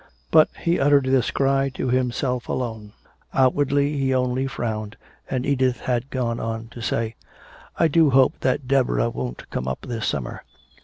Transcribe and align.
But 0.31 0.49
he 0.59 0.79
uttered 0.79 1.05
this 1.05 1.29
cry 1.29 1.69
to 1.75 1.89
himself 1.89 2.49
alone. 2.49 2.93
Outwardly 3.35 3.99
he 3.99 4.15
only 4.15 4.47
frowned. 4.47 4.95
And 5.29 5.45
Edith 5.45 5.81
had 5.81 6.09
gone 6.09 6.39
on 6.39 6.69
to 6.69 6.81
say, 6.81 7.13
"I 7.77 7.87
do 7.87 8.09
hope 8.09 8.39
that 8.39 8.67
Deborah 8.67 9.11
won't 9.11 9.47
come 9.51 9.67
up 9.67 9.81
this 9.81 10.07
summer. 10.07 10.43